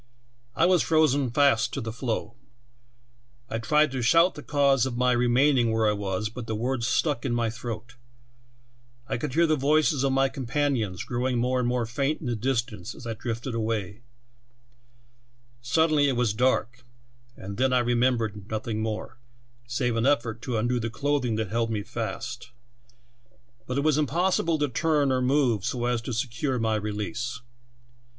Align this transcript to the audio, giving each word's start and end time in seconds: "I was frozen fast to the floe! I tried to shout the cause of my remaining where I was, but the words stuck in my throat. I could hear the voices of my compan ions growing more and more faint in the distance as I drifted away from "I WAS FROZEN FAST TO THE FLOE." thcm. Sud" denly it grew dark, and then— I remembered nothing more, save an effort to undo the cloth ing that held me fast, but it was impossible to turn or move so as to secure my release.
"I 0.55 0.65
was 0.65 0.81
frozen 0.81 1.29
fast 1.29 1.71
to 1.73 1.79
the 1.79 1.91
floe! 1.93 2.33
I 3.51 3.59
tried 3.59 3.91
to 3.91 4.01
shout 4.01 4.33
the 4.33 4.41
cause 4.41 4.87
of 4.87 4.97
my 4.97 5.11
remaining 5.11 5.71
where 5.71 5.85
I 5.87 5.91
was, 5.93 6.27
but 6.27 6.47
the 6.47 6.55
words 6.55 6.87
stuck 6.87 7.23
in 7.23 7.35
my 7.35 7.51
throat. 7.51 7.93
I 9.07 9.17
could 9.19 9.35
hear 9.35 9.45
the 9.45 9.55
voices 9.55 10.03
of 10.03 10.11
my 10.11 10.27
compan 10.27 10.75
ions 10.75 11.03
growing 11.03 11.37
more 11.37 11.59
and 11.59 11.67
more 11.69 11.85
faint 11.85 12.19
in 12.19 12.25
the 12.25 12.35
distance 12.35 12.95
as 12.95 13.05
I 13.05 13.13
drifted 13.13 13.53
away 13.53 13.91
from 13.91 13.93
"I 13.93 13.93
WAS 15.61 15.73
FROZEN 15.73 15.89
FAST 15.89 15.89
TO 15.89 15.89
THE 15.89 15.91
FLOE." 15.91 15.91
thcm. 15.91 15.91
Sud" 15.91 15.91
denly 15.91 16.09
it 16.09 16.15
grew 16.15 16.37
dark, 16.47 16.83
and 17.37 17.57
then— 17.57 17.73
I 17.73 17.77
remembered 17.77 18.49
nothing 18.49 18.81
more, 18.81 19.19
save 19.67 19.95
an 19.95 20.07
effort 20.07 20.41
to 20.41 20.57
undo 20.57 20.79
the 20.79 20.89
cloth 20.89 21.25
ing 21.25 21.35
that 21.35 21.49
held 21.49 21.69
me 21.69 21.83
fast, 21.83 22.49
but 23.67 23.77
it 23.77 23.81
was 23.81 23.99
impossible 23.99 24.57
to 24.57 24.67
turn 24.67 25.11
or 25.11 25.21
move 25.21 25.63
so 25.63 25.85
as 25.85 26.01
to 26.01 26.11
secure 26.13 26.57
my 26.57 26.73
release. 26.73 27.39